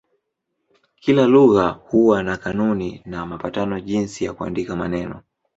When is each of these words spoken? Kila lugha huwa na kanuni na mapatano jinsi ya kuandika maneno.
Kila 0.99 1.27
lugha 1.27 1.67
huwa 1.67 2.23
na 2.23 2.37
kanuni 2.37 3.01
na 3.05 3.25
mapatano 3.25 3.79
jinsi 3.79 4.25
ya 4.25 4.33
kuandika 4.33 4.75
maneno. 4.75 5.21